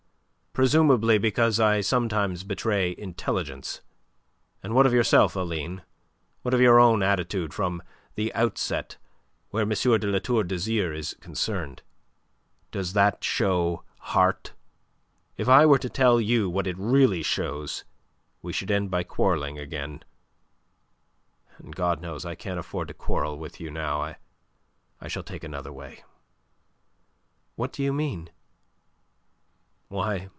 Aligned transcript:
"Presumably 0.53 1.17
because 1.17 1.61
I 1.61 1.79
sometimes 1.79 2.43
betray 2.43 2.93
intelligence. 2.97 3.79
And 4.61 4.73
what 4.75 4.85
of 4.85 4.91
yourself, 4.91 5.33
Aline? 5.37 5.81
What 6.41 6.53
of 6.53 6.59
your 6.59 6.77
own 6.77 7.01
attitude 7.01 7.53
from 7.53 7.81
the 8.15 8.33
outset 8.33 8.97
where 9.51 9.61
M. 9.61 9.69
de 9.69 10.07
La 10.07 10.19
Tour 10.19 10.43
d'Azyr 10.43 10.91
is 10.93 11.13
concerned? 11.21 11.83
Does 12.69 12.91
that 12.91 13.23
show 13.23 13.85
heart? 13.99 14.51
If 15.37 15.47
I 15.47 15.65
were 15.65 15.77
to 15.77 15.87
tell 15.89 16.19
you 16.19 16.49
what 16.49 16.67
it 16.67 16.77
really 16.77 17.23
shows, 17.23 17.85
we 18.41 18.51
should 18.51 18.69
end 18.71 18.91
by 18.91 19.03
quarrelling 19.03 19.57
again, 19.57 20.03
and 21.59 21.73
God 21.73 22.01
knows 22.01 22.25
I 22.25 22.35
can't 22.35 22.59
afford 22.59 22.89
to 22.89 22.93
quarrel 22.93 23.39
with 23.39 23.61
you 23.61 23.71
now. 23.71 24.01
I... 24.01 24.17
I 24.99 25.07
shall 25.07 25.23
take 25.23 25.45
another 25.45 25.71
way." 25.71 26.03
"What 27.55 27.71
do 27.71 27.81
you 27.83 27.93
mean?" 27.93 28.31